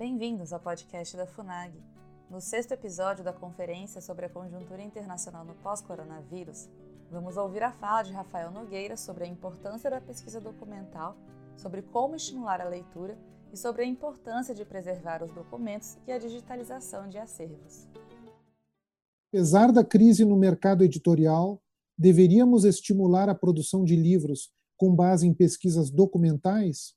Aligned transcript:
Bem-vindos 0.00 0.50
ao 0.50 0.58
podcast 0.58 1.14
da 1.14 1.26
FUNAG. 1.26 1.74
No 2.30 2.40
sexto 2.40 2.72
episódio 2.72 3.22
da 3.22 3.34
conferência 3.34 4.00
sobre 4.00 4.24
a 4.24 4.30
conjuntura 4.30 4.80
internacional 4.80 5.44
no 5.44 5.54
pós-coronavírus, 5.56 6.70
vamos 7.10 7.36
ouvir 7.36 7.62
a 7.62 7.70
fala 7.70 8.04
de 8.04 8.10
Rafael 8.10 8.50
Nogueira 8.50 8.96
sobre 8.96 9.24
a 9.24 9.26
importância 9.26 9.90
da 9.90 10.00
pesquisa 10.00 10.40
documental, 10.40 11.18
sobre 11.54 11.82
como 11.82 12.16
estimular 12.16 12.62
a 12.62 12.68
leitura 12.70 13.18
e 13.52 13.58
sobre 13.58 13.82
a 13.82 13.84
importância 13.84 14.54
de 14.54 14.64
preservar 14.64 15.22
os 15.22 15.30
documentos 15.32 15.98
e 16.06 16.12
a 16.12 16.18
digitalização 16.18 17.06
de 17.06 17.18
acervos. 17.18 17.86
Apesar 19.28 19.70
da 19.70 19.84
crise 19.84 20.24
no 20.24 20.34
mercado 20.38 20.82
editorial, 20.82 21.62
deveríamos 21.98 22.64
estimular 22.64 23.28
a 23.28 23.34
produção 23.34 23.84
de 23.84 23.96
livros 23.96 24.50
com 24.78 24.96
base 24.96 25.26
em 25.26 25.34
pesquisas 25.34 25.90
documentais? 25.90 26.94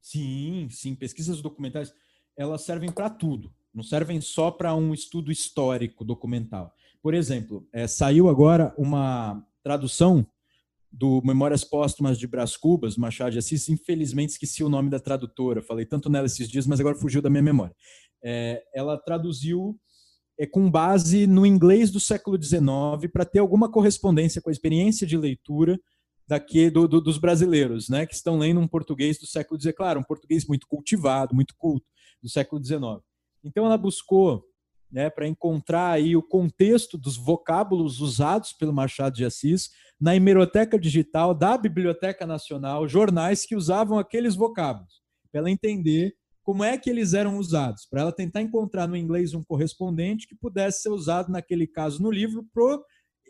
Sim, 0.00 0.66
sim, 0.70 0.94
pesquisas 0.94 1.42
documentais, 1.42 1.92
elas 2.38 2.62
servem 2.62 2.90
para 2.90 3.10
tudo, 3.10 3.52
não 3.74 3.82
servem 3.82 4.20
só 4.20 4.50
para 4.50 4.74
um 4.74 4.94
estudo 4.94 5.32
histórico 5.32 6.04
documental. 6.04 6.72
Por 7.02 7.12
exemplo, 7.12 7.66
é, 7.72 7.88
saiu 7.88 8.28
agora 8.28 8.72
uma 8.78 9.44
tradução 9.62 10.24
do 10.90 11.20
Memórias 11.24 11.64
Póstumas 11.64 12.16
de 12.16 12.26
Brás 12.26 12.56
Cubas, 12.56 12.96
Machado 12.96 13.32
de 13.32 13.38
Assis, 13.38 13.68
infelizmente 13.68 14.30
esqueci 14.30 14.62
o 14.62 14.68
nome 14.68 14.88
da 14.88 15.00
tradutora, 15.00 15.60
falei 15.60 15.84
tanto 15.84 16.08
nela 16.08 16.26
esses 16.26 16.48
dias, 16.48 16.66
mas 16.66 16.80
agora 16.80 16.94
fugiu 16.94 17.20
da 17.20 17.28
minha 17.28 17.42
memória. 17.42 17.74
É, 18.22 18.62
ela 18.72 18.96
traduziu 18.96 19.78
é, 20.38 20.46
com 20.46 20.70
base 20.70 21.26
no 21.26 21.44
inglês 21.44 21.90
do 21.90 22.00
século 22.00 22.40
XIX 22.42 23.10
para 23.12 23.24
ter 23.24 23.40
alguma 23.40 23.70
correspondência 23.70 24.40
com 24.40 24.48
a 24.48 24.52
experiência 24.52 25.06
de 25.06 25.16
leitura 25.16 25.78
daqui 26.26 26.70
do, 26.70 26.86
do, 26.86 27.00
dos 27.00 27.18
brasileiros, 27.18 27.88
né, 27.88 28.06
que 28.06 28.14
estão 28.14 28.38
lendo 28.38 28.60
um 28.60 28.68
português 28.68 29.18
do 29.18 29.26
século 29.26 29.60
XIX, 29.60 29.74
claro, 29.74 30.00
um 30.00 30.04
português 30.04 30.46
muito 30.46 30.66
cultivado, 30.66 31.34
muito 31.34 31.54
culto, 31.56 31.86
do 32.22 32.28
século 32.28 32.62
XIX. 32.62 33.02
Então 33.44 33.64
ela 33.64 33.78
buscou 33.78 34.44
né, 34.90 35.10
para 35.10 35.26
encontrar 35.26 35.90
aí 35.90 36.16
o 36.16 36.22
contexto 36.22 36.96
dos 36.96 37.16
vocábulos 37.16 38.00
usados 38.00 38.52
pelo 38.52 38.72
Machado 38.72 39.14
de 39.14 39.24
Assis 39.24 39.70
na 40.00 40.16
hemeroteca 40.16 40.78
digital 40.78 41.34
da 41.34 41.58
Biblioteca 41.58 42.26
Nacional, 42.26 42.88
jornais 42.88 43.44
que 43.44 43.56
usavam 43.56 43.98
aqueles 43.98 44.34
vocábulos, 44.34 45.02
para 45.30 45.40
ela 45.40 45.50
entender 45.50 46.14
como 46.42 46.64
é 46.64 46.78
que 46.78 46.88
eles 46.88 47.12
eram 47.12 47.36
usados, 47.36 47.86
para 47.90 48.00
ela 48.00 48.12
tentar 48.12 48.40
encontrar 48.40 48.86
no 48.86 48.96
inglês 48.96 49.34
um 49.34 49.44
correspondente 49.44 50.26
que 50.26 50.34
pudesse 50.34 50.82
ser 50.82 50.88
usado, 50.88 51.30
naquele 51.30 51.66
caso, 51.66 52.02
no 52.02 52.10
livro, 52.10 52.46
para 52.54 52.64
o 52.64 52.82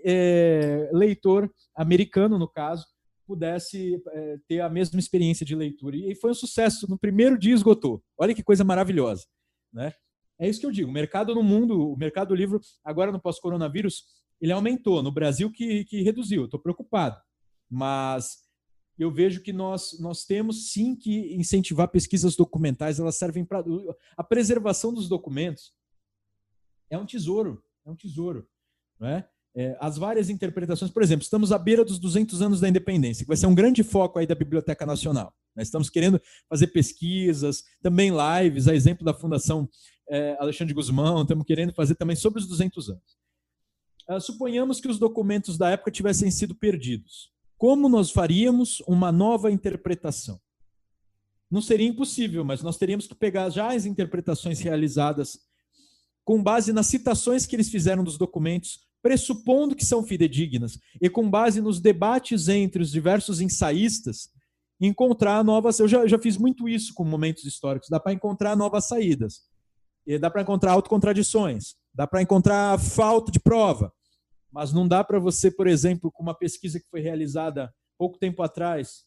é, 0.04 0.88
leitor 0.92 1.50
americano, 1.74 2.38
no 2.38 2.46
caso, 2.46 2.86
pudesse 3.28 4.02
é, 4.08 4.38
ter 4.48 4.60
a 4.60 4.70
mesma 4.70 4.98
experiência 4.98 5.44
de 5.44 5.54
leitura. 5.54 5.94
E 5.94 6.14
foi 6.14 6.30
um 6.30 6.34
sucesso. 6.34 6.88
No 6.88 6.98
primeiro 6.98 7.38
dia 7.38 7.54
esgotou. 7.54 8.02
Olha 8.16 8.34
que 8.34 8.42
coisa 8.42 8.64
maravilhosa. 8.64 9.26
Né? 9.70 9.92
É 10.38 10.48
isso 10.48 10.58
que 10.58 10.64
eu 10.64 10.70
digo. 10.70 10.88
O 10.88 10.92
mercado 10.92 11.34
no 11.34 11.42
mundo, 11.42 11.92
o 11.92 11.96
mercado 11.96 12.28
do 12.28 12.34
livro, 12.34 12.58
agora 12.82 13.12
no 13.12 13.20
pós-coronavírus, 13.20 14.04
ele 14.40 14.50
aumentou. 14.50 15.02
No 15.02 15.12
Brasil 15.12 15.52
que, 15.52 15.84
que 15.84 16.00
reduziu. 16.00 16.46
Estou 16.46 16.58
preocupado. 16.58 17.20
Mas 17.70 18.38
eu 18.98 19.12
vejo 19.12 19.42
que 19.42 19.52
nós, 19.52 20.00
nós 20.00 20.24
temos 20.24 20.72
sim 20.72 20.96
que 20.96 21.34
incentivar 21.34 21.88
pesquisas 21.88 22.34
documentais. 22.34 22.98
Elas 22.98 23.18
servem 23.18 23.44
para. 23.44 23.62
A 24.16 24.24
preservação 24.24 24.94
dos 24.94 25.06
documentos 25.06 25.74
é 26.88 26.96
um 26.96 27.04
tesouro. 27.04 27.62
É 27.84 27.90
um 27.90 27.96
tesouro. 27.96 28.48
Não 28.98 29.06
é? 29.06 29.28
É, 29.60 29.76
as 29.80 29.98
várias 29.98 30.30
interpretações. 30.30 30.88
Por 30.88 31.02
exemplo, 31.02 31.24
estamos 31.24 31.50
à 31.50 31.58
beira 31.58 31.84
dos 31.84 31.98
200 31.98 32.40
anos 32.40 32.60
da 32.60 32.68
independência, 32.68 33.24
que 33.24 33.28
vai 33.28 33.36
ser 33.36 33.48
um 33.48 33.54
grande 33.56 33.82
foco 33.82 34.20
aí 34.20 34.24
da 34.24 34.34
Biblioteca 34.36 34.86
Nacional. 34.86 35.34
Nós 35.56 35.66
estamos 35.66 35.90
querendo 35.90 36.22
fazer 36.48 36.68
pesquisas, 36.68 37.64
também 37.82 38.12
lives, 38.12 38.68
a 38.68 38.74
exemplo 38.74 39.04
da 39.04 39.12
Fundação 39.12 39.68
é, 40.08 40.36
Alexandre 40.38 40.72
Guzmão, 40.72 41.22
estamos 41.22 41.44
querendo 41.44 41.72
fazer 41.74 41.96
também 41.96 42.14
sobre 42.14 42.38
os 42.38 42.46
200 42.46 42.90
anos. 42.90 43.18
Uh, 44.08 44.20
suponhamos 44.20 44.80
que 44.80 44.86
os 44.86 44.96
documentos 44.96 45.58
da 45.58 45.70
época 45.70 45.90
tivessem 45.90 46.30
sido 46.30 46.54
perdidos. 46.54 47.32
Como 47.56 47.88
nós 47.88 48.12
faríamos 48.12 48.80
uma 48.86 49.10
nova 49.10 49.50
interpretação? 49.50 50.40
Não 51.50 51.60
seria 51.60 51.88
impossível, 51.88 52.44
mas 52.44 52.62
nós 52.62 52.78
teríamos 52.78 53.08
que 53.08 53.14
pegar 53.14 53.50
já 53.50 53.74
as 53.74 53.86
interpretações 53.86 54.60
realizadas 54.60 55.40
com 56.24 56.40
base 56.40 56.72
nas 56.72 56.86
citações 56.86 57.44
que 57.44 57.56
eles 57.56 57.68
fizeram 57.68 58.04
dos 58.04 58.16
documentos, 58.16 58.87
pressupondo 59.08 59.74
que 59.74 59.86
são 59.86 60.02
fidedignas, 60.02 60.78
e 61.00 61.08
com 61.08 61.30
base 61.30 61.62
nos 61.62 61.80
debates 61.80 62.46
entre 62.46 62.82
os 62.82 62.90
diversos 62.90 63.40
ensaístas, 63.40 64.28
encontrar 64.78 65.42
novas. 65.42 65.80
Eu 65.80 65.88
já, 65.88 66.06
já 66.06 66.18
fiz 66.18 66.36
muito 66.36 66.68
isso 66.68 66.92
com 66.92 67.04
momentos 67.04 67.44
históricos, 67.44 67.88
dá 67.88 67.98
para 67.98 68.12
encontrar 68.12 68.54
novas 68.54 68.86
saídas. 68.86 69.48
E 70.06 70.18
dá 70.18 70.30
para 70.30 70.42
encontrar 70.42 70.72
autocontradições, 70.72 71.74
dá 71.94 72.06
para 72.06 72.20
encontrar 72.20 72.78
falta 72.78 73.32
de 73.32 73.40
prova, 73.40 73.90
mas 74.52 74.74
não 74.74 74.86
dá 74.86 75.02
para 75.02 75.18
você, 75.18 75.50
por 75.50 75.66
exemplo, 75.66 76.12
com 76.12 76.22
uma 76.22 76.34
pesquisa 76.34 76.78
que 76.78 76.86
foi 76.90 77.00
realizada 77.00 77.74
pouco 77.96 78.18
tempo 78.18 78.42
atrás 78.42 79.04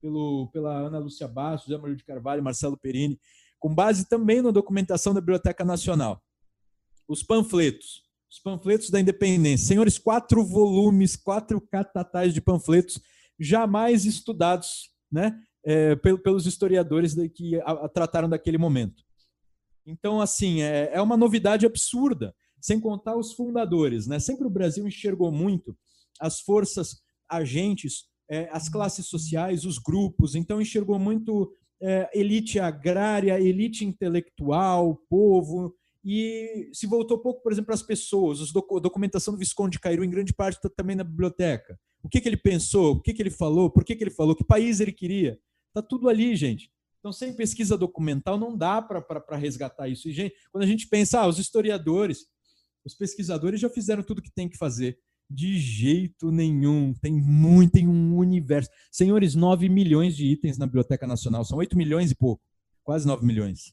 pelo, 0.00 0.48
pela 0.52 0.76
Ana 0.78 0.98
Lúcia 0.98 1.28
Bastos, 1.28 1.68
José 1.68 1.80
Maria 1.80 1.96
de 1.96 2.04
Carvalho 2.04 2.42
Marcelo 2.42 2.76
Perini, 2.76 3.20
com 3.60 3.72
base 3.72 4.08
também 4.08 4.42
na 4.42 4.50
documentação 4.50 5.14
da 5.14 5.20
Biblioteca 5.20 5.64
Nacional. 5.64 6.20
Os 7.06 7.22
panfletos, 7.22 8.03
os 8.34 8.40
panfletos 8.40 8.90
da 8.90 9.00
independência. 9.00 9.68
Senhores, 9.68 9.96
quatro 9.96 10.44
volumes, 10.44 11.14
quatro 11.14 11.60
catatais 11.60 12.34
de 12.34 12.40
panfletos 12.40 13.00
jamais 13.38 14.04
estudados 14.04 14.90
né, 15.10 15.38
é, 15.64 15.94
pelos 15.94 16.44
historiadores 16.44 17.14
que 17.32 17.52
trataram 17.92 18.28
daquele 18.28 18.58
momento. 18.58 19.04
Então, 19.86 20.20
assim, 20.20 20.62
é, 20.62 20.90
é 20.92 21.00
uma 21.00 21.16
novidade 21.16 21.64
absurda, 21.64 22.34
sem 22.60 22.80
contar 22.80 23.16
os 23.16 23.32
fundadores. 23.32 24.08
Né? 24.08 24.18
Sempre 24.18 24.46
o 24.46 24.50
Brasil 24.50 24.86
enxergou 24.86 25.30
muito 25.30 25.76
as 26.20 26.40
forças 26.40 27.02
agentes, 27.28 28.06
é, 28.28 28.48
as 28.50 28.68
classes 28.68 29.06
sociais, 29.06 29.64
os 29.64 29.78
grupos, 29.78 30.34
então 30.34 30.60
enxergou 30.60 30.98
muito 30.98 31.52
é, 31.80 32.10
elite 32.12 32.58
agrária, 32.58 33.40
elite 33.40 33.84
intelectual, 33.84 34.96
povo, 35.08 35.74
e 36.04 36.68
se 36.72 36.86
voltou 36.86 37.18
pouco, 37.18 37.42
por 37.42 37.50
exemplo, 37.50 37.66
para 37.66 37.74
as 37.74 37.82
pessoas. 37.82 38.40
A 38.40 38.78
documentação 38.78 39.32
do 39.32 39.38
Visconde 39.38 39.72
de 39.72 39.80
Cairu, 39.80 40.04
em 40.04 40.10
grande 40.10 40.34
parte, 40.34 40.56
está 40.56 40.68
também 40.68 40.94
na 40.94 41.04
biblioteca. 41.04 41.78
O 42.02 42.08
que, 42.08 42.20
que 42.20 42.28
ele 42.28 42.36
pensou, 42.36 42.96
o 42.96 43.00
que, 43.00 43.14
que 43.14 43.22
ele 43.22 43.30
falou, 43.30 43.70
por 43.70 43.82
que, 43.82 43.96
que 43.96 44.04
ele 44.04 44.10
falou, 44.10 44.36
que 44.36 44.44
país 44.44 44.80
ele 44.80 44.92
queria. 44.92 45.38
Está 45.68 45.80
tudo 45.80 46.08
ali, 46.10 46.36
gente. 46.36 46.70
Então, 46.98 47.10
sem 47.10 47.34
pesquisa 47.34 47.76
documental, 47.76 48.38
não 48.38 48.56
dá 48.56 48.82
para 48.82 49.36
resgatar 49.36 49.88
isso. 49.88 50.08
E, 50.08 50.12
gente, 50.12 50.34
quando 50.52 50.64
a 50.64 50.66
gente 50.66 50.86
pensa, 50.88 51.20
ah, 51.20 51.26
os 51.26 51.38
historiadores, 51.38 52.26
os 52.84 52.94
pesquisadores 52.94 53.60
já 53.60 53.70
fizeram 53.70 54.02
tudo 54.02 54.22
que 54.22 54.30
tem 54.30 54.48
que 54.48 54.58
fazer. 54.58 54.98
De 55.28 55.58
jeito 55.58 56.30
nenhum. 56.30 56.92
Tem 57.00 57.12
muito, 57.12 57.72
tem 57.72 57.88
um 57.88 58.16
universo. 58.16 58.70
Senhores, 58.92 59.34
9 59.34 59.70
milhões 59.70 60.14
de 60.14 60.26
itens 60.26 60.58
na 60.58 60.66
Biblioteca 60.66 61.06
Nacional. 61.06 61.44
São 61.44 61.58
8 61.58 61.76
milhões 61.76 62.10
e 62.10 62.14
pouco. 62.14 62.42
Quase 62.82 63.06
9 63.06 63.24
milhões. 63.24 63.72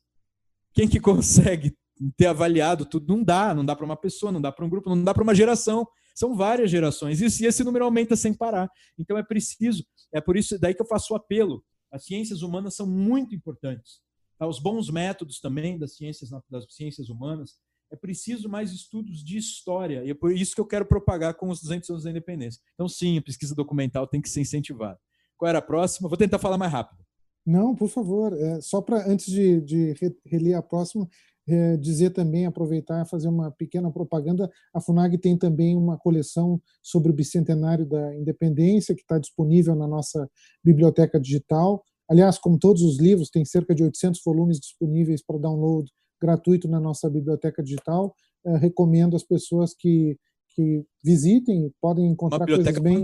Quem 0.73 0.87
que 0.87 0.99
consegue 1.01 1.75
ter 2.17 2.27
avaliado 2.27 2.85
tudo? 2.85 3.15
Não 3.15 3.23
dá. 3.23 3.53
Não 3.53 3.65
dá 3.65 3.75
para 3.75 3.85
uma 3.85 3.97
pessoa, 3.97 4.31
não 4.31 4.41
dá 4.41 4.51
para 4.51 4.65
um 4.65 4.69
grupo, 4.69 4.89
não 4.89 5.03
dá 5.03 5.13
para 5.13 5.23
uma 5.23 5.35
geração. 5.35 5.87
São 6.15 6.35
várias 6.35 6.69
gerações. 6.69 7.21
E 7.21 7.45
esse 7.45 7.63
número 7.63 7.85
aumenta 7.85 8.15
sem 8.15 8.33
parar. 8.33 8.69
Então 8.97 9.17
é 9.17 9.23
preciso. 9.23 9.85
É 10.13 10.19
por 10.19 10.35
isso 10.35 10.59
daí 10.59 10.73
que 10.73 10.81
eu 10.81 10.87
faço 10.87 11.13
o 11.13 11.15
apelo 11.15 11.63
as 11.91 12.05
ciências 12.05 12.41
humanas 12.41 12.75
são 12.75 12.87
muito 12.87 13.35
importantes. 13.35 13.99
Tá? 14.39 14.47
Os 14.47 14.59
bons 14.59 14.89
métodos 14.89 15.39
também 15.39 15.77
das 15.77 15.95
ciências, 15.97 16.29
das 16.49 16.65
ciências 16.73 17.09
humanas. 17.09 17.59
É 17.91 17.95
preciso 17.95 18.47
mais 18.47 18.71
estudos 18.71 19.21
de 19.21 19.37
história, 19.37 20.05
e 20.05 20.11
é 20.11 20.13
por 20.13 20.31
isso 20.31 20.55
que 20.55 20.61
eu 20.61 20.65
quero 20.65 20.85
propagar 20.85 21.33
com 21.33 21.49
os 21.49 21.61
200 21.61 21.89
anos 21.89 22.03
da 22.05 22.09
independência. 22.09 22.61
Então, 22.73 22.87
sim, 22.87 23.17
a 23.17 23.21
pesquisa 23.21 23.53
documental 23.53 24.07
tem 24.07 24.21
que 24.21 24.29
ser 24.29 24.39
incentivada. 24.39 24.97
Qual 25.37 25.49
era 25.49 25.59
a 25.59 25.61
próxima? 25.61 26.07
Vou 26.07 26.17
tentar 26.17 26.39
falar 26.39 26.57
mais 26.57 26.71
rápido. 26.71 27.03
Não, 27.45 27.75
por 27.75 27.89
favor. 27.89 28.31
É, 28.31 28.61
só 28.61 28.81
para, 28.81 29.05
antes 29.11 29.25
de, 29.25 29.59
de 29.59 29.93
reler 30.25 30.55
a 30.55 30.61
próxima, 30.61 31.05
é, 31.47 31.77
dizer 31.77 32.11
também, 32.11 32.45
aproveitar 32.45 33.03
e 33.03 33.09
fazer 33.09 33.27
uma 33.27 33.51
pequena 33.51 33.91
propaganda. 33.91 34.49
A 34.73 34.79
FUNAG 34.79 35.17
tem 35.17 35.37
também 35.37 35.75
uma 35.75 35.97
coleção 35.97 36.61
sobre 36.81 37.11
o 37.11 37.15
bicentenário 37.15 37.85
da 37.85 38.15
independência, 38.15 38.95
que 38.95 39.01
está 39.01 39.17
disponível 39.17 39.75
na 39.75 39.87
nossa 39.87 40.29
biblioteca 40.63 41.19
digital. 41.19 41.83
Aliás, 42.09 42.37
como 42.37 42.59
todos 42.59 42.81
os 42.81 42.99
livros, 42.99 43.29
tem 43.29 43.43
cerca 43.45 43.73
de 43.73 43.83
800 43.83 44.21
volumes 44.23 44.59
disponíveis 44.59 45.23
para 45.23 45.39
download 45.39 45.89
gratuito 46.21 46.67
na 46.67 46.79
nossa 46.79 47.09
biblioteca 47.09 47.63
digital. 47.63 48.13
É, 48.45 48.57
recomendo 48.57 49.15
às 49.15 49.23
pessoas 49.23 49.73
que, 49.73 50.17
que 50.55 50.83
visitem, 51.03 51.71
podem 51.81 52.07
encontrar 52.07 52.45
coisas 52.45 52.77
bem, 52.79 53.03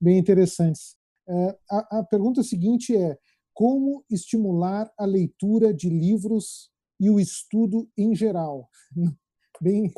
bem 0.00 0.18
interessantes. 0.18 0.96
É, 1.28 1.58
a, 1.70 1.98
a 1.98 2.04
pergunta 2.04 2.42
seguinte 2.42 2.96
é: 2.96 3.16
como 3.54 4.04
estimular 4.10 4.90
a 4.98 5.04
leitura 5.04 5.72
de 5.72 5.88
livros 5.88 6.71
e 7.00 7.10
o 7.10 7.18
estudo 7.18 7.88
em 7.96 8.14
geral. 8.14 8.68
Bem, 9.60 9.92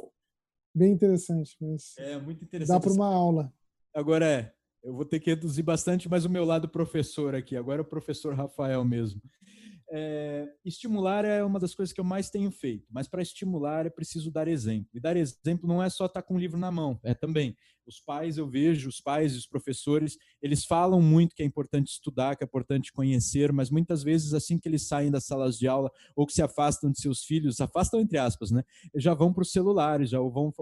bem 0.74 0.92
interessante. 0.92 1.56
Mas 1.58 1.96
é 1.96 2.18
muito 2.18 2.44
interessante. 2.44 2.76
Dá 2.76 2.80
para 2.80 2.92
uma 2.92 3.06
aula. 3.06 3.50
Agora 3.94 4.26
é, 4.26 4.52
eu 4.82 4.92
vou 4.92 5.06
ter 5.06 5.18
que 5.18 5.30
reduzir 5.30 5.62
bastante, 5.62 6.06
mas 6.06 6.26
o 6.26 6.30
meu 6.30 6.44
lado 6.44 6.68
professor 6.68 7.34
aqui, 7.34 7.56
agora 7.56 7.80
é 7.80 7.82
o 7.82 7.88
professor 7.88 8.34
Rafael 8.34 8.84
mesmo. 8.84 9.22
É, 9.90 10.48
estimular 10.64 11.24
é 11.24 11.44
uma 11.44 11.60
das 11.60 11.74
coisas 11.74 11.92
que 11.92 12.00
eu 12.00 12.04
mais 12.04 12.30
tenho 12.30 12.50
feito, 12.50 12.86
mas 12.90 13.06
para 13.06 13.22
estimular 13.22 13.86
é 13.86 13.90
preciso 13.90 14.30
dar 14.30 14.48
exemplo. 14.48 14.88
E 14.94 15.00
dar 15.00 15.16
exemplo 15.16 15.68
não 15.68 15.82
é 15.82 15.88
só 15.90 16.06
estar 16.06 16.22
tá 16.22 16.26
com 16.26 16.34
um 16.34 16.38
livro 16.38 16.58
na 16.58 16.70
mão, 16.70 16.98
é 17.02 17.14
também. 17.14 17.56
Os 17.86 18.00
pais, 18.00 18.38
eu 18.38 18.48
vejo, 18.48 18.88
os 18.88 18.98
pais 18.98 19.34
e 19.34 19.38
os 19.38 19.46
professores, 19.46 20.16
eles 20.40 20.64
falam 20.64 21.02
muito 21.02 21.34
que 21.34 21.42
é 21.42 21.46
importante 21.46 21.88
estudar, 21.88 22.34
que 22.34 22.42
é 22.42 22.46
importante 22.46 22.90
conhecer, 22.90 23.52
mas 23.52 23.70
muitas 23.70 24.02
vezes, 24.02 24.32
assim 24.32 24.58
que 24.58 24.66
eles 24.66 24.88
saem 24.88 25.10
das 25.10 25.26
salas 25.26 25.58
de 25.58 25.68
aula 25.68 25.90
ou 26.16 26.26
que 26.26 26.32
se 26.32 26.40
afastam 26.40 26.90
de 26.90 26.98
seus 26.98 27.24
filhos, 27.24 27.60
afastam 27.60 28.00
entre 28.00 28.16
aspas, 28.16 28.50
né? 28.50 28.64
Já 28.96 29.12
vão 29.12 29.34
para 29.34 29.42
os 29.42 29.52
celulares, 29.52 30.10
já 30.10 30.18
vão, 30.18 30.52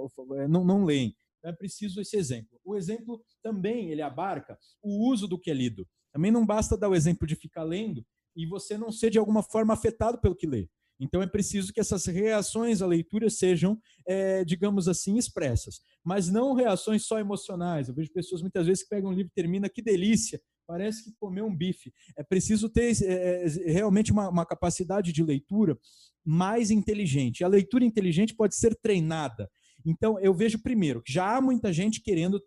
não, 0.48 0.64
não 0.64 0.84
leem. 0.84 1.14
Então, 1.38 1.52
é 1.52 1.54
preciso 1.54 2.00
esse 2.00 2.16
exemplo. 2.16 2.60
O 2.64 2.76
exemplo 2.76 3.24
também 3.40 3.90
ele 3.90 4.02
abarca 4.02 4.58
o 4.82 5.08
uso 5.08 5.28
do 5.28 5.38
que 5.38 5.50
é 5.50 5.54
lido. 5.54 5.88
Também 6.12 6.30
não 6.30 6.44
basta 6.44 6.76
dar 6.76 6.88
o 6.88 6.94
exemplo 6.94 7.26
de 7.26 7.36
ficar 7.36 7.62
lendo 7.62 8.04
e 8.36 8.46
você 8.46 8.76
não 8.78 8.90
ser 8.90 9.10
de 9.10 9.18
alguma 9.18 9.42
forma 9.42 9.74
afetado 9.74 10.18
pelo 10.20 10.36
que 10.36 10.46
lê. 10.46 10.68
Então 11.00 11.20
é 11.20 11.26
preciso 11.26 11.72
que 11.72 11.80
essas 11.80 12.06
reações 12.06 12.80
à 12.80 12.86
leitura 12.86 13.28
sejam, 13.28 13.76
é, 14.06 14.44
digamos 14.44 14.86
assim, 14.86 15.16
expressas, 15.16 15.80
mas 16.04 16.28
não 16.28 16.54
reações 16.54 17.04
só 17.04 17.18
emocionais. 17.18 17.88
Eu 17.88 17.94
vejo 17.94 18.12
pessoas 18.12 18.40
muitas 18.40 18.66
vezes 18.66 18.84
que 18.84 18.88
pegam 18.88 19.10
um 19.10 19.14
livro 19.14 19.30
e 19.32 19.34
termina, 19.34 19.68
que 19.68 19.82
delícia, 19.82 20.40
parece 20.66 21.04
que 21.04 21.12
comeu 21.18 21.46
um 21.46 21.56
bife. 21.56 21.92
É 22.16 22.22
preciso 22.22 22.68
ter 22.68 22.92
é, 23.02 23.46
realmente 23.66 24.12
uma, 24.12 24.28
uma 24.28 24.46
capacidade 24.46 25.12
de 25.12 25.24
leitura 25.24 25.76
mais 26.24 26.70
inteligente. 26.70 27.42
A 27.42 27.48
leitura 27.48 27.84
inteligente 27.84 28.34
pode 28.34 28.54
ser 28.54 28.76
treinada. 28.76 29.50
Então 29.84 30.20
eu 30.20 30.32
vejo 30.32 30.62
primeiro 30.62 31.02
que 31.02 31.12
já 31.12 31.36
há 31.36 31.40
muita 31.40 31.72
gente 31.72 32.00
querendo 32.00 32.40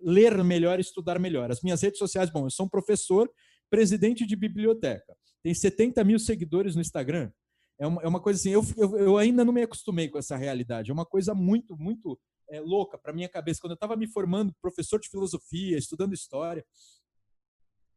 ler 0.00 0.42
melhor, 0.42 0.80
estudar 0.80 1.18
melhor. 1.18 1.50
As 1.50 1.60
minhas 1.60 1.82
redes 1.82 1.98
sociais, 1.98 2.30
bom, 2.30 2.46
eu 2.46 2.50
sou 2.50 2.66
um 2.66 2.68
professor, 2.68 3.30
presidente 3.68 4.26
de 4.26 4.34
biblioteca, 4.34 5.16
tem 5.42 5.54
70 5.54 6.02
mil 6.04 6.18
seguidores 6.18 6.74
no 6.74 6.80
Instagram. 6.80 7.30
É 7.78 7.86
uma, 7.86 8.02
é 8.02 8.08
uma 8.08 8.20
coisa 8.20 8.38
assim, 8.38 8.50
eu, 8.50 8.62
eu, 8.76 8.98
eu, 8.98 9.18
ainda 9.18 9.44
não 9.44 9.52
me 9.52 9.62
acostumei 9.62 10.08
com 10.08 10.18
essa 10.18 10.36
realidade. 10.36 10.90
É 10.90 10.94
uma 10.94 11.06
coisa 11.06 11.34
muito, 11.34 11.76
muito 11.78 12.18
é, 12.50 12.60
louca 12.60 12.98
para 12.98 13.12
minha 13.12 13.28
cabeça. 13.28 13.60
Quando 13.60 13.72
eu 13.72 13.74
estava 13.74 13.96
me 13.96 14.06
formando, 14.06 14.54
professor 14.60 15.00
de 15.00 15.08
filosofia, 15.08 15.78
estudando 15.78 16.12
história, 16.12 16.64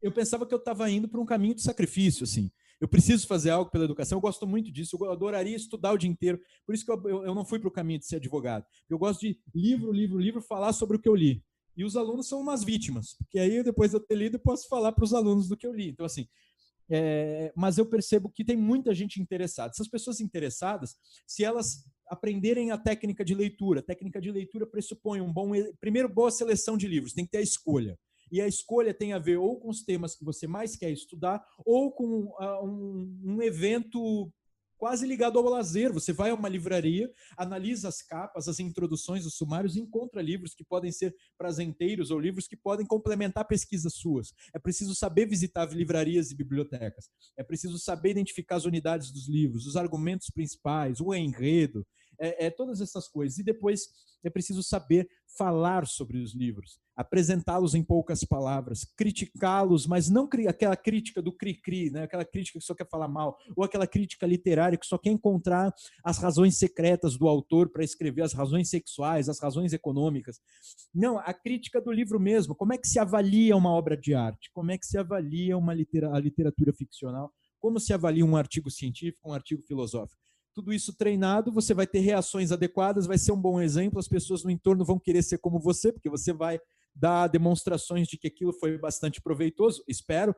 eu 0.00 0.10
pensava 0.10 0.46
que 0.46 0.54
eu 0.54 0.58
estava 0.58 0.88
indo 0.90 1.08
para 1.08 1.20
um 1.20 1.26
caminho 1.26 1.54
de 1.54 1.62
sacrifício, 1.62 2.24
assim. 2.24 2.50
Eu 2.80 2.88
preciso 2.88 3.26
fazer 3.26 3.50
algo 3.50 3.70
pela 3.70 3.84
educação, 3.84 4.16
eu 4.16 4.20
gosto 4.20 4.46
muito 4.46 4.70
disso, 4.70 4.98
eu 5.00 5.10
adoraria 5.10 5.56
estudar 5.56 5.92
o 5.92 5.98
dia 5.98 6.10
inteiro. 6.10 6.40
Por 6.66 6.74
isso 6.74 6.84
que 6.84 6.90
eu, 6.90 7.02
eu, 7.08 7.24
eu 7.26 7.34
não 7.34 7.44
fui 7.44 7.58
para 7.58 7.68
o 7.68 7.72
caminho 7.72 7.98
de 7.98 8.06
ser 8.06 8.16
advogado. 8.16 8.66
Eu 8.88 8.98
gosto 8.98 9.20
de 9.20 9.38
livro, 9.54 9.92
livro, 9.92 10.18
livro, 10.18 10.42
falar 10.42 10.72
sobre 10.72 10.96
o 10.96 11.00
que 11.00 11.08
eu 11.08 11.14
li. 11.14 11.42
E 11.76 11.84
os 11.84 11.96
alunos 11.96 12.28
são 12.28 12.40
umas 12.40 12.62
vítimas, 12.62 13.14
porque 13.18 13.38
aí 13.38 13.62
depois 13.62 13.90
de 13.90 13.96
eu 13.96 14.00
ter 14.00 14.14
lido, 14.14 14.36
eu 14.36 14.40
posso 14.40 14.68
falar 14.68 14.92
para 14.92 15.04
os 15.04 15.12
alunos 15.12 15.48
do 15.48 15.56
que 15.56 15.66
eu 15.66 15.74
li. 15.74 15.88
Então, 15.88 16.06
assim, 16.06 16.28
é, 16.90 17.52
mas 17.56 17.78
eu 17.78 17.86
percebo 17.86 18.30
que 18.30 18.44
tem 18.44 18.56
muita 18.56 18.94
gente 18.94 19.20
interessada. 19.20 19.70
Essas 19.70 19.88
pessoas 19.88 20.20
interessadas, 20.20 20.96
se 21.26 21.44
elas 21.44 21.84
aprenderem 22.06 22.70
a 22.70 22.78
técnica 22.78 23.24
de 23.24 23.34
leitura, 23.34 23.80
a 23.80 23.82
técnica 23.82 24.20
de 24.20 24.30
leitura 24.30 24.66
pressupõe 24.66 25.20
um 25.20 25.32
bom, 25.32 25.52
primeiro, 25.80 26.08
boa 26.08 26.30
seleção 26.30 26.76
de 26.76 26.86
livros, 26.86 27.12
tem 27.12 27.24
que 27.24 27.32
ter 27.32 27.38
a 27.38 27.42
escolha. 27.42 27.98
E 28.30 28.40
a 28.40 28.48
escolha 28.48 28.92
tem 28.92 29.12
a 29.12 29.18
ver 29.18 29.36
ou 29.36 29.58
com 29.58 29.68
os 29.68 29.82
temas 29.82 30.14
que 30.16 30.24
você 30.24 30.46
mais 30.46 30.76
quer 30.76 30.90
estudar, 30.90 31.44
ou 31.64 31.92
com 31.92 32.24
uh, 32.24 32.64
um, 32.64 33.20
um 33.24 33.42
evento 33.42 34.30
quase 34.76 35.06
ligado 35.06 35.38
ao 35.38 35.44
lazer. 35.44 35.92
Você 35.92 36.12
vai 36.12 36.30
a 36.30 36.34
uma 36.34 36.48
livraria, 36.48 37.10
analisa 37.36 37.88
as 37.88 38.02
capas, 38.02 38.48
as 38.48 38.58
introduções, 38.60 39.26
os 39.26 39.34
sumários, 39.34 39.76
encontra 39.76 40.22
livros 40.22 40.54
que 40.54 40.64
podem 40.64 40.92
ser 40.92 41.14
prazenteiros 41.38 42.10
ou 42.10 42.18
livros 42.18 42.46
que 42.46 42.56
podem 42.56 42.86
complementar 42.86 43.46
pesquisas 43.46 43.94
suas. 43.94 44.32
É 44.54 44.58
preciso 44.58 44.94
saber 44.94 45.26
visitar 45.26 45.66
livrarias 45.72 46.30
e 46.30 46.36
bibliotecas. 46.36 47.10
É 47.36 47.42
preciso 47.42 47.78
saber 47.78 48.10
identificar 48.10 48.56
as 48.56 48.64
unidades 48.64 49.10
dos 49.10 49.28
livros, 49.28 49.66
os 49.66 49.76
argumentos 49.76 50.30
principais, 50.30 51.00
o 51.00 51.14
enredo, 51.14 51.86
é, 52.24 52.46
é, 52.46 52.50
todas 52.50 52.80
essas 52.80 53.08
coisas. 53.08 53.38
E 53.38 53.42
depois 53.42 53.88
é 54.24 54.30
preciso 54.30 54.62
saber 54.62 55.08
falar 55.36 55.86
sobre 55.86 56.18
os 56.18 56.34
livros, 56.34 56.78
apresentá-los 56.96 57.74
em 57.74 57.82
poucas 57.82 58.24
palavras, 58.24 58.84
criticá-los, 58.96 59.86
mas 59.86 60.08
não 60.08 60.28
aquela 60.48 60.76
crítica 60.76 61.20
do 61.20 61.32
cri-cri, 61.32 61.90
né? 61.90 62.04
aquela 62.04 62.24
crítica 62.24 62.58
que 62.58 62.64
só 62.64 62.74
quer 62.74 62.88
falar 62.88 63.08
mal, 63.08 63.36
ou 63.56 63.64
aquela 63.64 63.86
crítica 63.86 64.26
literária 64.26 64.78
que 64.78 64.86
só 64.86 64.96
quer 64.96 65.10
encontrar 65.10 65.74
as 66.04 66.18
razões 66.18 66.56
secretas 66.56 67.16
do 67.16 67.28
autor 67.28 67.68
para 67.68 67.84
escrever, 67.84 68.22
as 68.22 68.32
razões 68.32 68.70
sexuais, 68.70 69.28
as 69.28 69.40
razões 69.40 69.72
econômicas. 69.72 70.40
Não, 70.94 71.18
a 71.18 71.34
crítica 71.34 71.80
do 71.80 71.92
livro 71.92 72.20
mesmo. 72.20 72.54
Como 72.54 72.72
é 72.72 72.78
que 72.78 72.88
se 72.88 72.98
avalia 72.98 73.56
uma 73.56 73.70
obra 73.70 73.96
de 73.96 74.14
arte? 74.14 74.50
Como 74.52 74.70
é 74.70 74.78
que 74.78 74.86
se 74.86 74.96
avalia 74.96 75.58
uma 75.58 75.74
litera 75.74 76.14
a 76.14 76.20
literatura 76.20 76.72
ficcional? 76.72 77.32
Como 77.58 77.80
se 77.80 77.92
avalia 77.92 78.24
um 78.24 78.36
artigo 78.36 78.70
científico, 78.70 79.28
um 79.28 79.32
artigo 79.32 79.62
filosófico? 79.62 80.23
Tudo 80.54 80.72
isso 80.72 80.96
treinado, 80.96 81.52
você 81.52 81.74
vai 81.74 81.86
ter 81.86 82.00
reações 82.00 82.52
adequadas, 82.52 83.06
vai 83.06 83.18
ser 83.18 83.32
um 83.32 83.40
bom 83.40 83.60
exemplo, 83.60 83.98
as 83.98 84.08
pessoas 84.08 84.44
no 84.44 84.50
entorno 84.50 84.84
vão 84.84 84.98
querer 84.98 85.22
ser 85.22 85.38
como 85.38 85.58
você, 85.58 85.92
porque 85.92 86.08
você 86.08 86.32
vai 86.32 86.60
dar 86.94 87.26
demonstrações 87.26 88.06
de 88.06 88.16
que 88.16 88.28
aquilo 88.28 88.52
foi 88.52 88.78
bastante 88.78 89.20
proveitoso, 89.20 89.82
espero, 89.88 90.34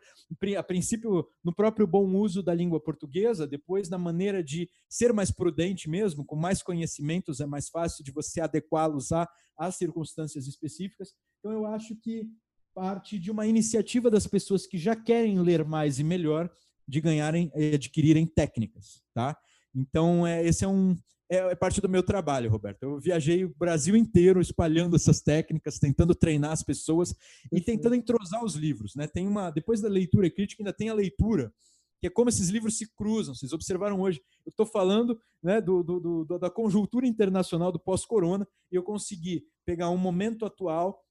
a 0.56 0.62
princípio 0.62 1.26
no 1.44 1.54
próprio 1.54 1.86
bom 1.86 2.06
uso 2.16 2.42
da 2.42 2.54
língua 2.54 2.80
portuguesa, 2.80 3.46
depois 3.46 3.90
na 3.90 3.98
maneira 3.98 4.42
de 4.42 4.70
ser 4.88 5.12
mais 5.12 5.30
prudente 5.30 5.88
mesmo, 5.90 6.24
com 6.24 6.34
mais 6.34 6.62
conhecimentos 6.62 7.40
é 7.40 7.46
mais 7.46 7.68
fácil 7.68 8.02
de 8.02 8.10
você 8.10 8.40
adequá-los 8.40 9.10
às 9.58 9.76
circunstâncias 9.76 10.46
específicas. 10.46 11.10
Então 11.38 11.52
eu 11.52 11.66
acho 11.66 11.94
que 11.96 12.26
parte 12.74 13.18
de 13.18 13.30
uma 13.30 13.46
iniciativa 13.46 14.10
das 14.10 14.26
pessoas 14.26 14.66
que 14.66 14.78
já 14.78 14.96
querem 14.96 15.38
ler 15.40 15.62
mais 15.64 15.98
e 15.98 16.04
melhor 16.04 16.50
de 16.88 17.00
ganharem 17.00 17.50
e 17.54 17.74
adquirirem 17.74 18.26
técnicas, 18.26 19.02
tá? 19.12 19.36
Então, 19.76 20.26
é, 20.26 20.44
esse 20.44 20.64
é 20.64 20.68
um 20.68 20.96
é, 21.30 21.38
é, 21.38 21.54
parte 21.54 21.80
do 21.80 21.88
meu 21.88 22.02
trabalho, 22.02 22.50
Roberto. 22.50 22.82
Eu 22.82 22.98
viajei 22.98 23.44
o 23.44 23.54
Brasil 23.56 23.96
inteiro 23.96 24.40
espalhando 24.40 24.96
essas 24.96 25.20
técnicas, 25.20 25.78
tentando 25.78 26.14
treinar 26.14 26.52
as 26.52 26.62
pessoas 26.62 27.14
e 27.52 27.60
tentando 27.60 27.94
entrosar 27.94 28.44
os 28.44 28.54
livros. 28.54 28.94
Né? 28.94 29.06
Tem 29.06 29.26
uma, 29.26 29.50
depois 29.50 29.80
da 29.80 29.88
leitura 29.88 30.30
crítica, 30.30 30.62
ainda 30.62 30.72
tem 30.72 30.88
a 30.88 30.94
leitura, 30.94 31.52
que 32.00 32.06
é 32.06 32.10
como 32.10 32.28
esses 32.28 32.48
livros 32.48 32.78
se 32.78 32.88
cruzam. 32.94 33.34
Vocês 33.34 33.52
observaram 33.52 34.00
hoje, 34.00 34.20
eu 34.44 34.50
estou 34.50 34.66
falando 34.66 35.18
né, 35.42 35.60
do, 35.60 35.82
do, 35.82 36.24
do, 36.24 36.38
da 36.38 36.50
conjuntura 36.50 37.06
internacional 37.06 37.72
do 37.72 37.80
pós-corona 37.80 38.46
e 38.70 38.76
eu 38.76 38.82
consegui 38.82 39.44
pegar 39.64 39.90
um 39.90 39.98
momento 39.98 40.46
atual 40.46 41.02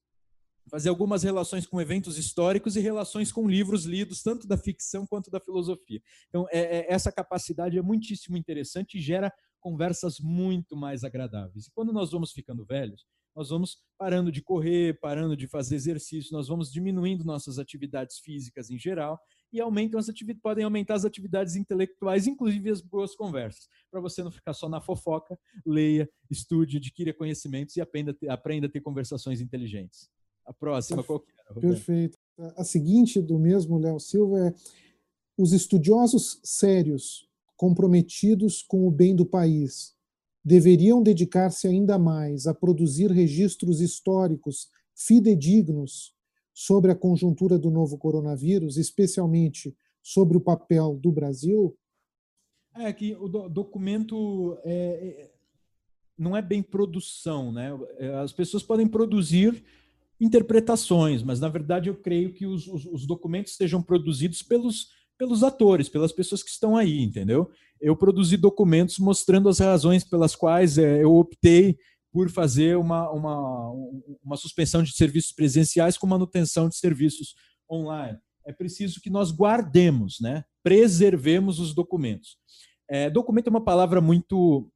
fazer 0.70 0.88
algumas 0.88 1.22
relações 1.22 1.66
com 1.66 1.80
eventos 1.80 2.18
históricos 2.18 2.76
e 2.76 2.80
relações 2.80 3.30
com 3.30 3.48
livros 3.48 3.84
lidos, 3.84 4.22
tanto 4.22 4.46
da 4.46 4.56
ficção 4.56 5.06
quanto 5.06 5.30
da 5.30 5.40
filosofia. 5.40 6.00
Então, 6.28 6.46
é, 6.50 6.78
é, 6.78 6.92
essa 6.92 7.12
capacidade 7.12 7.78
é 7.78 7.82
muitíssimo 7.82 8.36
interessante 8.36 8.98
e 8.98 9.00
gera 9.00 9.32
conversas 9.60 10.20
muito 10.20 10.76
mais 10.76 11.04
agradáveis. 11.04 11.66
E 11.66 11.72
quando 11.72 11.92
nós 11.92 12.10
vamos 12.10 12.32
ficando 12.32 12.64
velhos, 12.64 13.04
nós 13.34 13.50
vamos 13.50 13.78
parando 13.98 14.32
de 14.32 14.40
correr, 14.40 14.98
parando 14.98 15.36
de 15.36 15.46
fazer 15.46 15.74
exercício, 15.74 16.32
nós 16.32 16.48
vamos 16.48 16.72
diminuindo 16.72 17.22
nossas 17.22 17.58
atividades 17.58 18.18
físicas 18.18 18.70
em 18.70 18.78
geral 18.78 19.20
e 19.52 19.60
aumentam 19.60 20.00
as 20.00 20.08
atividades, 20.08 20.42
podem 20.42 20.64
aumentar 20.64 20.94
as 20.94 21.04
atividades 21.04 21.54
intelectuais, 21.54 22.26
inclusive 22.26 22.70
as 22.70 22.80
boas 22.80 23.14
conversas. 23.14 23.68
Para 23.90 24.00
você 24.00 24.22
não 24.22 24.30
ficar 24.30 24.54
só 24.54 24.68
na 24.68 24.80
fofoca, 24.80 25.38
leia, 25.66 26.08
estude, 26.30 26.78
adquira 26.78 27.12
conhecimentos 27.12 27.76
e 27.76 27.80
aprenda, 27.80 28.16
aprenda 28.28 28.66
a 28.68 28.70
ter 28.70 28.80
conversações 28.80 29.40
inteligentes. 29.40 30.08
A 30.46 30.52
próxima, 30.52 31.02
qual 31.02 31.20
que 31.20 31.32
era? 31.32 31.60
Perfeito. 31.60 32.16
A 32.56 32.64
seguinte, 32.64 33.20
do 33.20 33.38
mesmo 33.38 33.78
Léo 33.78 33.98
Silva, 33.98 34.48
é 34.48 34.54
os 35.36 35.52
estudiosos 35.52 36.40
sérios, 36.42 37.28
comprometidos 37.56 38.62
com 38.62 38.86
o 38.86 38.90
bem 38.90 39.14
do 39.14 39.26
país, 39.26 39.94
deveriam 40.44 41.02
dedicar-se 41.02 41.66
ainda 41.66 41.98
mais 41.98 42.46
a 42.46 42.54
produzir 42.54 43.10
registros 43.10 43.80
históricos 43.80 44.70
fidedignos 44.94 46.14
sobre 46.54 46.90
a 46.90 46.94
conjuntura 46.94 47.58
do 47.58 47.70
novo 47.70 47.98
coronavírus, 47.98 48.76
especialmente 48.76 49.76
sobre 50.02 50.36
o 50.36 50.40
papel 50.40 50.96
do 50.96 51.10
Brasil? 51.10 51.76
É 52.74 52.92
que 52.92 53.14
o 53.16 53.28
documento 53.48 54.56
é, 54.64 54.72
é, 54.72 55.30
não 56.16 56.36
é 56.36 56.40
bem 56.40 56.62
produção, 56.62 57.50
né? 57.50 57.70
As 58.22 58.32
pessoas 58.32 58.62
podem 58.62 58.86
produzir 58.86 59.64
interpretações, 60.20 61.22
mas 61.22 61.40
na 61.40 61.48
verdade 61.48 61.88
eu 61.88 61.94
creio 61.94 62.32
que 62.32 62.46
os, 62.46 62.66
os, 62.66 62.86
os, 62.86 63.06
documentos 63.06 63.54
sejam 63.54 63.82
produzidos 63.82 64.42
pelos, 64.42 64.88
pelos 65.18 65.42
atores, 65.42 65.88
pelas 65.88 66.12
pessoas 66.12 66.42
que 66.42 66.50
estão 66.50 66.76
aí, 66.76 67.02
entendeu? 67.02 67.50
Eu 67.80 67.94
produzi 67.96 68.36
documentos 68.36 68.98
mostrando 68.98 69.48
as 69.48 69.58
razões 69.58 70.04
pelas 70.04 70.34
quais 70.34 70.78
é, 70.78 71.02
eu 71.02 71.14
optei 71.14 71.76
por 72.10 72.30
fazer 72.30 72.78
uma, 72.78 73.10
uma, 73.10 73.70
uma 74.24 74.36
suspensão 74.36 74.82
de 74.82 74.92
serviços 74.92 75.32
presenciais 75.32 75.98
com 75.98 76.06
manutenção 76.06 76.68
de 76.68 76.76
serviços 76.76 77.34
online. 77.70 78.18
É 78.46 78.52
preciso 78.52 79.00
que 79.00 79.10
nós 79.10 79.30
guardemos, 79.30 80.18
né? 80.20 80.44
preservemos 80.62 81.60
os 81.60 81.74
documentos. 81.74 82.38
É, 82.88 83.10
documento 83.10 83.48
é 83.48 83.50
uma 83.50 83.64
palavra 83.64 84.00
muito 84.00 84.70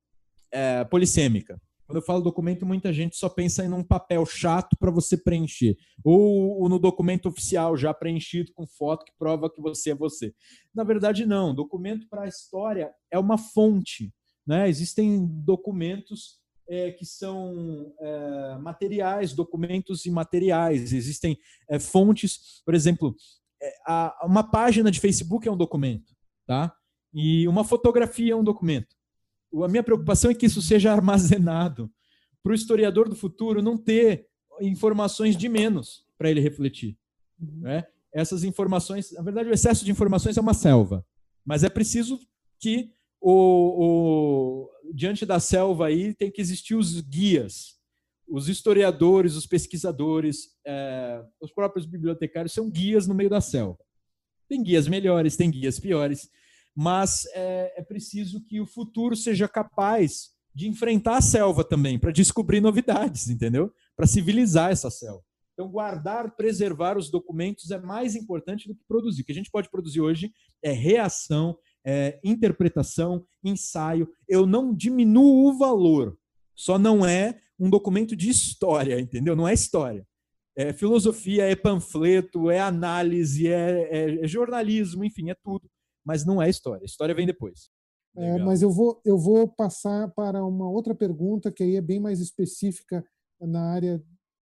é, 0.53 0.85
polissêmica 0.85 1.59
Quando 1.91 1.97
eu 1.97 2.07
falo 2.07 2.23
documento, 2.23 2.65
muita 2.65 2.93
gente 2.93 3.17
só 3.17 3.29
pensa 3.29 3.65
em 3.65 3.73
um 3.73 3.83
papel 3.83 4.25
chato 4.25 4.77
para 4.79 4.93
você 4.93 5.17
preencher, 5.17 5.77
ou, 6.05 6.69
no 6.69 6.79
documento 6.79 7.29
oficial 7.29 7.77
já 7.77 7.93
preenchido 7.93 8.53
com 8.55 8.65
foto 8.65 9.05
que 9.05 9.13
prova 9.19 9.51
que 9.51 9.61
você 9.61 9.91
é 9.91 9.95
você. 9.97 10.33
Na 10.73 10.85
verdade, 10.85 11.27
não. 11.27 11.53
Documento 11.53 12.09
para 12.09 12.23
a 12.23 12.29
história 12.29 12.93
é 13.11 13.19
uma 13.19 13.37
fonte. 13.37 14.15
Né? 14.47 14.69
Existem 14.69 15.27
documentos 15.45 16.39
é, 16.69 16.93
que 16.93 17.05
são 17.05 17.93
é, 17.99 18.59
materiais, 18.59 19.33
documentos 19.33 20.07
imateriais. 20.07 20.93
Existem 20.93 21.37
é, 21.69 21.81
fontes, 21.81 22.63
por 22.65 22.73
exemplo, 22.73 23.17
é, 23.61 23.75
a, 23.85 24.17
uma 24.25 24.49
página 24.49 24.93
de 24.93 25.01
Facebook 25.01 25.49
é 25.49 25.51
um 25.51 25.57
documento, 25.57 26.15
tá? 26.47 26.73
E 27.13 27.49
uma 27.49 27.65
fotografia 27.65 28.33
é 28.35 28.37
um 28.37 28.45
documento 28.45 29.00
a 29.53 29.69
minha 29.69 29.83
preocupação 29.83 30.31
é 30.31 30.35
que 30.35 30.47
isso 30.47 30.63
seja 30.63 30.93
armazenado 30.93 31.91
para 32.43 32.53
o 32.53 32.55
historiador 32.55 33.09
do 33.09 33.17
futuro 33.17 33.63
não 33.63 33.77
ter 33.77 34.27
informações 34.61 35.37
de 35.37 35.49
menos 35.49 36.05
para 36.17 36.31
ele 36.31 36.41
refletir. 36.41 36.97
Uhum. 37.41 37.61
Né? 37.61 37.87
Essas 38.13 38.45
informações, 38.45 39.13
na 39.13 39.23
verdade, 39.23 39.49
o 39.49 39.53
excesso 39.53 39.85
de 39.85 39.91
informações 39.91 40.37
é 40.37 40.41
uma 40.41 40.55
selva, 40.55 41.05
mas 41.45 41.65
é 41.65 41.69
preciso 41.69 42.19
que 42.59 42.93
o, 43.21 43.33
o, 43.33 44.71
diante 44.95 45.27
da 45.27 45.39
selva 45.39 45.87
aí 45.87 46.15
tem 46.15 46.31
que 46.31 46.41
existir 46.41 46.75
os 46.75 47.01
guias, 47.01 47.79
os 48.27 48.49
historiadores, 48.49 49.35
os 49.35 49.47
pesquisadores, 49.47 50.57
é, 50.65 51.23
os 51.41 51.53
próprios 51.53 51.85
bibliotecários 51.85 52.53
são 52.53 52.71
guias 52.71 53.07
no 53.07 53.15
meio 53.15 53.29
da 53.29 53.41
selva. 53.41 53.79
Tem 54.49 54.63
guias 54.63 54.89
melhores, 54.89 55.37
tem 55.37 55.51
guias 55.51 55.79
piores 55.79 56.31
mas 56.83 57.27
é, 57.35 57.75
é 57.77 57.83
preciso 57.83 58.43
que 58.43 58.59
o 58.59 58.65
futuro 58.65 59.15
seja 59.15 59.47
capaz 59.47 60.31
de 60.55 60.67
enfrentar 60.67 61.19
a 61.19 61.21
selva 61.21 61.63
também, 61.63 61.99
para 61.99 62.11
descobrir 62.11 62.59
novidades, 62.59 63.29
entendeu? 63.29 63.71
Para 63.95 64.07
civilizar 64.07 64.71
essa 64.71 64.91
selva. 64.91 65.23
Então, 65.53 65.69
guardar, 65.69 66.35
preservar 66.37 66.97
os 66.97 67.11
documentos 67.11 67.71
é 67.71 67.79
mais 67.79 68.17
importante 68.17 68.67
do 68.67 68.75
que 68.75 68.83
produzir. 68.89 69.21
O 69.21 69.25
que 69.27 69.33
a 69.33 69.35
gente 69.35 69.51
pode 69.51 69.71
produzir 69.71 70.01
hoje 70.01 70.33
é 70.63 70.73
reação, 70.73 71.55
é 71.85 72.19
interpretação, 72.25 73.27
ensaio. 73.45 74.09
Eu 74.27 74.47
não 74.47 74.75
diminuo 74.75 75.51
o 75.51 75.59
valor, 75.59 76.17
só 76.57 76.79
não 76.79 77.05
é 77.05 77.43
um 77.59 77.69
documento 77.69 78.17
de 78.17 78.31
história, 78.31 78.99
entendeu? 78.99 79.37
Não 79.37 79.47
é 79.47 79.53
história. 79.53 80.09
É 80.57 80.73
filosofia, 80.73 81.45
é 81.45 81.55
panfleto, 81.55 82.51
é 82.51 82.59
análise, 82.59 83.49
é, 83.49 83.83
é, 83.91 84.25
é 84.25 84.27
jornalismo, 84.27 85.05
enfim, 85.05 85.29
é 85.29 85.35
tudo 85.35 85.69
mas 86.05 86.25
não 86.25 86.41
é 86.41 86.49
história. 86.49 86.83
A 86.83 86.87
história 86.87 87.15
vem 87.15 87.27
depois. 87.27 87.71
É, 88.17 88.39
mas 88.39 88.61
eu 88.61 88.71
vou, 88.71 89.01
eu 89.05 89.17
vou 89.17 89.47
passar 89.47 90.11
para 90.11 90.45
uma 90.45 90.69
outra 90.69 90.95
pergunta 90.95 91.53
que 91.53 91.63
aí 91.63 91.77
é 91.77 91.81
bem 91.81 92.01
mais 92.01 92.21
específica 92.21 93.05
na 93.41 93.73
área 93.73 94.03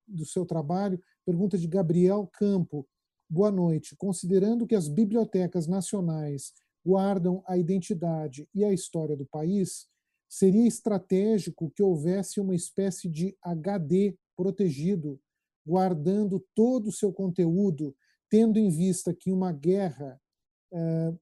do 0.07 0.25
seu 0.25 0.45
trabalho. 0.45 1.01
Pergunta 1.25 1.57
de 1.57 1.67
Gabriel 1.67 2.27
Campo. 2.33 2.87
Boa 3.29 3.51
noite. 3.51 3.95
Considerando 3.95 4.65
que 4.65 4.75
as 4.75 4.87
bibliotecas 4.87 5.67
nacionais 5.67 6.53
guardam 6.83 7.43
a 7.47 7.57
identidade 7.57 8.49
e 8.53 8.65
a 8.65 8.73
história 8.73 9.15
do 9.15 9.25
país, 9.25 9.87
seria 10.27 10.67
estratégico 10.67 11.71
que 11.75 11.83
houvesse 11.83 12.39
uma 12.39 12.55
espécie 12.55 13.07
de 13.09 13.37
HD 13.43 14.17
protegido, 14.35 15.19
guardando 15.65 16.43
todo 16.55 16.87
o 16.87 16.91
seu 16.91 17.13
conteúdo, 17.13 17.95
tendo 18.29 18.57
em 18.57 18.69
vista 18.69 19.13
que 19.13 19.31
uma 19.31 19.51
guerra 19.51 20.19
eh, 20.73 21.13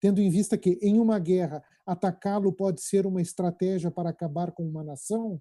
tendo 0.00 0.20
em 0.20 0.30
vista 0.30 0.56
que, 0.56 0.78
em 0.82 0.98
uma 0.98 1.18
guerra, 1.18 1.62
atacá-lo 1.84 2.52
pode 2.52 2.80
ser 2.80 3.06
uma 3.06 3.20
estratégia 3.20 3.90
para 3.90 4.10
acabar 4.10 4.52
com 4.52 4.66
uma 4.66 4.84
nação? 4.84 5.40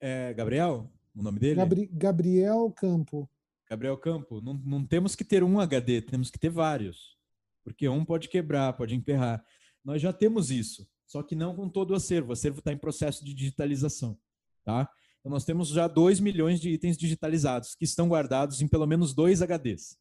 É, 0.00 0.32
Gabriel, 0.34 0.90
o 1.14 1.22
nome 1.22 1.38
dele? 1.38 1.56
Gabri 1.56 1.86
Gabriel 1.92 2.70
Campo. 2.70 3.28
Gabriel 3.68 3.96
Campo, 3.96 4.40
não, 4.40 4.54
não 4.54 4.86
temos 4.86 5.16
que 5.16 5.24
ter 5.24 5.42
um 5.42 5.58
HD, 5.58 6.02
temos 6.02 6.30
que 6.30 6.38
ter 6.38 6.50
vários. 6.50 7.16
Porque 7.64 7.88
um 7.88 8.04
pode 8.04 8.28
quebrar, 8.28 8.72
pode 8.74 8.94
emperrar. 8.94 9.44
Nós 9.84 10.00
já 10.00 10.12
temos 10.12 10.50
isso, 10.50 10.88
só 11.04 11.22
que 11.22 11.34
não 11.34 11.54
com 11.54 11.68
todo 11.68 11.90
o 11.90 11.94
acervo. 11.94 12.30
O 12.30 12.32
acervo 12.32 12.60
está 12.60 12.72
em 12.72 12.78
processo 12.78 13.24
de 13.24 13.34
digitalização. 13.34 14.16
Tá? 14.64 14.88
Então, 15.18 15.32
nós 15.32 15.44
temos 15.44 15.68
já 15.68 15.88
2 15.88 16.20
milhões 16.20 16.60
de 16.60 16.70
itens 16.70 16.96
digitalizados 16.96 17.74
que 17.74 17.84
estão 17.84 18.08
guardados 18.08 18.60
em 18.60 18.68
pelo 18.68 18.86
menos 18.86 19.12
dois 19.12 19.40
HDs. 19.42 19.98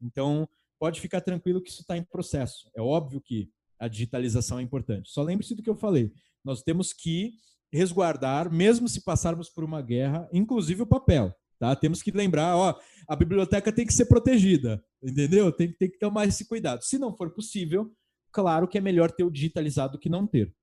Então, 0.00 0.46
pode 0.78 1.00
ficar 1.00 1.20
tranquilo 1.20 1.60
que 1.60 1.70
isso 1.70 1.82
está 1.82 1.96
em 1.96 2.02
processo. 2.02 2.70
É 2.74 2.80
óbvio 2.80 3.20
que 3.20 3.50
a 3.78 3.88
digitalização 3.88 4.58
é 4.58 4.62
importante. 4.62 5.10
Só 5.10 5.22
lembre-se 5.22 5.54
do 5.54 5.62
que 5.62 5.70
eu 5.70 5.76
falei. 5.76 6.12
Nós 6.44 6.62
temos 6.62 6.92
que 6.92 7.32
resguardar, 7.72 8.52
mesmo 8.52 8.88
se 8.88 9.02
passarmos 9.02 9.48
por 9.48 9.64
uma 9.64 9.82
guerra, 9.82 10.28
inclusive 10.32 10.82
o 10.82 10.86
papel. 10.86 11.34
Tá? 11.58 11.74
Temos 11.74 12.02
que 12.02 12.10
lembrar, 12.10 12.56
ó, 12.56 12.78
a 13.08 13.16
biblioteca 13.16 13.72
tem 13.72 13.86
que 13.86 13.92
ser 13.92 14.06
protegida, 14.06 14.82
entendeu? 15.02 15.50
Tem, 15.50 15.72
tem 15.72 15.90
que 15.90 15.98
tomar 15.98 16.26
esse 16.26 16.46
cuidado. 16.46 16.82
Se 16.84 16.98
não 16.98 17.16
for 17.16 17.30
possível, 17.30 17.90
claro 18.30 18.68
que 18.68 18.76
é 18.76 18.80
melhor 18.80 19.10
ter 19.10 19.24
o 19.24 19.30
digitalizado 19.30 19.94
do 19.94 19.98
que 19.98 20.08
não 20.08 20.26
ter. 20.26 20.54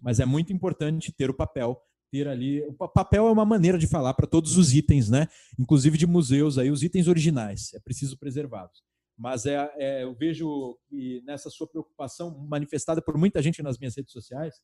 Mas 0.00 0.20
é 0.20 0.24
muito 0.24 0.52
importante 0.52 1.12
ter 1.12 1.28
o 1.28 1.34
papel, 1.34 1.76
ter 2.10 2.28
ali. 2.28 2.62
O 2.68 2.88
papel 2.88 3.26
é 3.26 3.30
uma 3.32 3.44
maneira 3.44 3.76
de 3.76 3.88
falar 3.88 4.14
para 4.14 4.28
todos 4.28 4.56
os 4.56 4.72
itens, 4.72 5.10
né? 5.10 5.26
Inclusive 5.58 5.98
de 5.98 6.06
museus 6.06 6.56
aí, 6.56 6.70
os 6.70 6.84
itens 6.84 7.08
originais. 7.08 7.74
É 7.74 7.80
preciso 7.80 8.16
preservá-los 8.16 8.87
mas 9.18 9.44
é, 9.46 9.70
é, 9.76 10.04
eu 10.04 10.14
vejo 10.14 10.78
que 10.88 11.20
nessa 11.26 11.50
sua 11.50 11.66
preocupação 11.66 12.38
manifestada 12.48 13.02
por 13.02 13.18
muita 13.18 13.42
gente 13.42 13.62
nas 13.62 13.78
minhas 13.78 13.96
redes 13.96 14.12
sociais, 14.12 14.54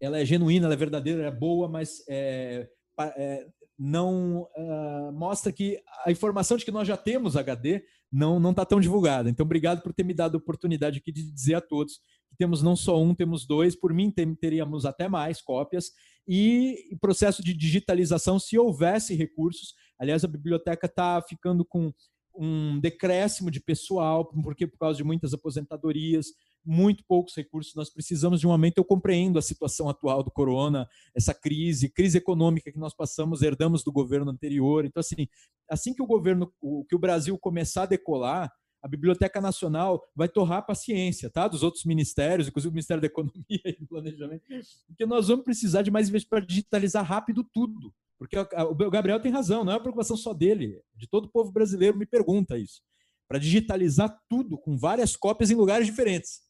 ela 0.00 0.18
é 0.18 0.24
genuína, 0.24 0.66
ela 0.66 0.74
é 0.74 0.76
verdadeira, 0.76 1.26
é 1.26 1.30
boa, 1.30 1.68
mas 1.68 2.04
é, 2.08 2.68
é, 3.00 3.46
não 3.78 4.42
uh, 4.56 5.12
mostra 5.12 5.52
que 5.52 5.82
a 6.04 6.10
informação 6.12 6.56
de 6.56 6.64
que 6.64 6.70
nós 6.70 6.86
já 6.86 6.96
temos 6.96 7.36
HD 7.36 7.82
não 8.12 8.38
não 8.38 8.50
está 8.50 8.64
tão 8.64 8.80
divulgada. 8.80 9.28
Então, 9.28 9.44
obrigado 9.44 9.82
por 9.82 9.92
ter 9.92 10.04
me 10.04 10.14
dado 10.14 10.36
a 10.36 10.38
oportunidade 10.38 10.98
aqui 10.98 11.10
de 11.10 11.30
dizer 11.30 11.54
a 11.54 11.60
todos 11.60 12.00
que 12.28 12.36
temos 12.36 12.62
não 12.62 12.76
só 12.76 13.02
um, 13.02 13.14
temos 13.14 13.46
dois. 13.46 13.74
Por 13.74 13.92
mim, 13.92 14.12
teríamos 14.40 14.84
até 14.84 15.08
mais 15.08 15.40
cópias. 15.40 15.90
E 16.28 16.96
processo 17.00 17.42
de 17.42 17.54
digitalização, 17.54 18.38
se 18.38 18.58
houvesse 18.58 19.14
recursos. 19.14 19.74
Aliás, 19.98 20.24
a 20.24 20.28
biblioteca 20.28 20.86
está 20.86 21.22
ficando 21.22 21.64
com 21.64 21.92
um 22.38 22.78
decréscimo 22.78 23.50
de 23.50 23.60
pessoal, 23.60 24.24
porque 24.42 24.66
por 24.66 24.78
causa 24.78 24.96
de 24.96 25.04
muitas 25.04 25.32
aposentadorias, 25.32 26.26
muito 26.64 27.04
poucos 27.06 27.34
recursos, 27.36 27.74
nós 27.74 27.88
precisamos 27.88 28.40
de 28.40 28.46
um 28.46 28.50
aumento. 28.50 28.78
Eu 28.78 28.84
compreendo 28.84 29.38
a 29.38 29.42
situação 29.42 29.88
atual 29.88 30.22
do 30.22 30.30
corona, 30.30 30.86
essa 31.14 31.32
crise, 31.32 31.88
crise 31.88 32.18
econômica 32.18 32.72
que 32.72 32.78
nós 32.78 32.94
passamos, 32.94 33.42
herdamos 33.42 33.84
do 33.84 33.92
governo 33.92 34.30
anterior. 34.30 34.84
Então, 34.84 35.00
assim, 35.00 35.28
assim 35.70 35.94
que 35.94 36.02
o 36.02 36.06
governo, 36.06 36.52
que 36.88 36.96
o 36.96 36.98
Brasil 36.98 37.38
começar 37.38 37.84
a 37.84 37.86
decolar, 37.86 38.52
a 38.86 38.88
Biblioteca 38.88 39.40
Nacional 39.40 40.08
vai 40.14 40.28
torrar 40.28 40.58
a 40.58 40.62
paciência, 40.62 41.28
tá? 41.28 41.48
Dos 41.48 41.64
outros 41.64 41.84
ministérios, 41.84 42.46
inclusive 42.46 42.70
o 42.70 42.72
Ministério 42.72 43.00
da 43.00 43.08
Economia 43.08 43.34
e 43.64 43.72
do 43.72 43.86
Planejamento, 43.88 44.44
porque 44.86 45.04
nós 45.04 45.26
vamos 45.26 45.44
precisar 45.44 45.82
de 45.82 45.90
mais 45.90 46.08
investimento 46.08 46.30
para 46.30 46.46
digitalizar 46.46 47.04
rápido 47.04 47.42
tudo. 47.42 47.92
Porque 48.16 48.36
o 48.38 48.90
Gabriel 48.90 49.18
tem 49.18 49.32
razão, 49.32 49.64
não 49.64 49.72
é 49.72 49.74
uma 49.74 49.80
preocupação 49.80 50.16
só 50.16 50.32
dele, 50.32 50.80
de 50.94 51.08
todo 51.08 51.24
o 51.24 51.28
povo 51.28 51.50
brasileiro 51.50 51.98
me 51.98 52.06
pergunta 52.06 52.56
isso. 52.56 52.80
Para 53.28 53.40
digitalizar 53.40 54.16
tudo 54.28 54.56
com 54.56 54.78
várias 54.78 55.16
cópias 55.16 55.50
em 55.50 55.56
lugares 55.56 55.86
diferentes. 55.86 56.42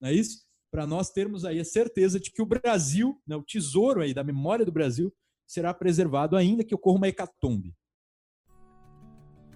Não 0.00 0.08
é 0.08 0.14
isso? 0.14 0.46
Para 0.70 0.86
nós 0.86 1.10
termos 1.10 1.44
aí 1.44 1.60
a 1.60 1.64
certeza 1.64 2.18
de 2.18 2.30
que 2.32 2.40
o 2.40 2.46
Brasil, 2.46 3.20
né, 3.26 3.36
o 3.36 3.42
tesouro 3.42 4.00
aí 4.00 4.14
da 4.14 4.24
memória 4.24 4.64
do 4.64 4.72
Brasil, 4.72 5.12
será 5.46 5.74
preservado 5.74 6.36
ainda 6.36 6.64
que 6.64 6.74
ocorra 6.74 6.96
uma 6.96 7.08
hecatombe. 7.08 7.74